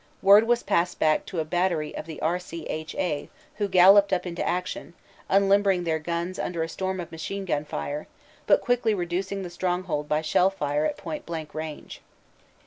Word 0.23 0.45
was 0.47 0.63
passed 0.63 0.97
back 0.97 1.27
to 1.27 1.39
a 1.39 1.45
battery 1.45 1.95
of 1.95 2.07
the 2.07 2.19
R.C.H.A., 2.23 3.29
who 3.57 3.67
galloped 3.67 4.11
up 4.11 4.25
into 4.25 4.43
action, 4.43 4.95
unlimbering 5.29 5.83
their 5.83 5.99
guns 5.99 6.39
under 6.39 6.63
a 6.63 6.67
storm 6.69 6.99
of 6.99 7.11
machine 7.11 7.45
gun 7.45 7.65
fire, 7.65 8.07
but 8.47 8.61
quickly 8.61 8.95
reducing 8.95 9.43
the 9.43 9.49
stronghold 9.51 10.09
by 10.09 10.23
shell 10.23 10.49
fire 10.49 10.85
at 10.87 10.97
point 10.97 11.23
blank 11.27 11.53
range. 11.53 12.01